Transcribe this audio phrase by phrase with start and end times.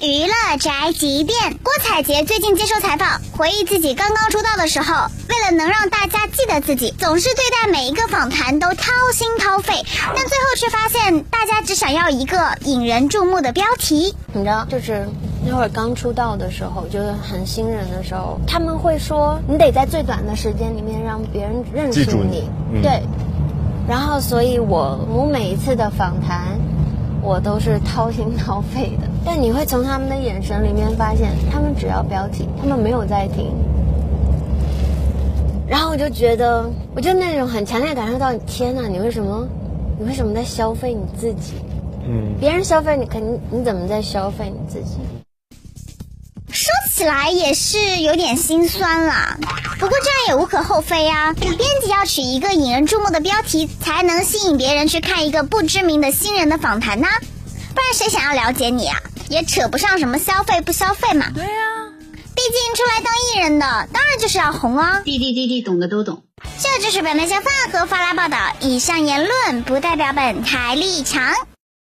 [0.00, 4.94] 娱乐宅急便，郭采洁最近接受采访，回忆自己刚刚出道的时候，
[5.28, 9.74] 为了能让大家记得自己，总是对待每一个访谈都掏心掏肺，
[10.04, 14.14] 但最后却发现大家只想要一个引人注目的标题。
[14.32, 15.08] 你知道，就是
[15.44, 23.02] 那会儿刚出道的时候，就是很新人的时候，他们会说你得在最短的时间里面让别人认识记住你嗯对。
[23.88, 26.58] 然后，所以我我每一次的访谈，
[27.28, 29.06] 我都是掏心掏肺的。
[29.22, 33.52] 但你会从他们的眼神里面发现，他们只要标题，他们没有在听。
[35.66, 36.64] 然后我就觉得，
[36.96, 39.46] 我就那种很强烈感受到，天呐，你为什么，
[39.98, 41.52] 你为什么在消费你自己？
[42.06, 44.96] 嗯，别人消费你，肯定你怎么在消费你自己？
[46.98, 49.38] 说起来也是有点心酸啦，
[49.78, 51.32] 不过这样也无可厚非啊。
[51.32, 57.06] 编辑要取一个引人注目的标题，才能吸引别人去看一个不知名的新人的访谈呢、
[57.72, 59.00] 不然谁想要了解你啊？
[59.28, 61.26] 也扯不上什么消费不消费嘛。
[61.32, 61.86] 对啊，
[62.34, 65.00] 毕竟出来当艺人的，当然就是要红啊。
[65.04, 66.24] 弟弟弟弟懂的都懂。
[66.58, 71.32] 这就是本台小范和发来报道，以上言论不代表本台立场。